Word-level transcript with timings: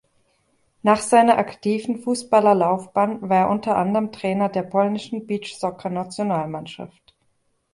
Nach 0.81 0.99
seiner 0.99 1.37
aktiven 1.37 1.99
Fußballerlaufbahn 2.01 3.29
war 3.29 3.41
er 3.41 3.49
unter 3.51 3.77
anderem 3.77 4.11
Trainer 4.11 4.49
der 4.49 4.63
Polnischen 4.63 5.27
Beach-Soccer-Nationalmannschaft. 5.27 7.13